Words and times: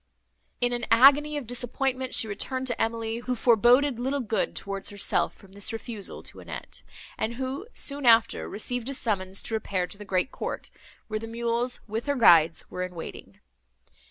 In 0.61 0.73
an 0.73 0.87
agony 0.89 1.37
of 1.37 1.45
disappointment, 1.45 2.15
she 2.15 2.27
returned 2.27 2.65
to 2.65 2.81
Emily, 2.81 3.17
who 3.17 3.35
foreboded 3.35 3.99
little 3.99 4.19
good 4.19 4.55
towards 4.55 4.89
herself, 4.89 5.35
from 5.35 5.51
this 5.51 5.71
refusal 5.71 6.23
to 6.23 6.39
Annette, 6.39 6.81
and 7.19 7.35
who, 7.35 7.67
soon 7.71 8.07
after, 8.07 8.49
received 8.49 8.89
a 8.89 8.95
summons 8.95 9.43
to 9.43 9.53
repair 9.53 9.85
to 9.85 9.99
the 9.99 10.03
great 10.03 10.31
court, 10.31 10.71
where 11.07 11.19
the 11.19 11.27
mules, 11.27 11.81
with 11.87 12.07
her 12.07 12.15
guides, 12.15 12.65
were 12.67 12.81
in 12.81 12.95
waiting. 12.95 13.41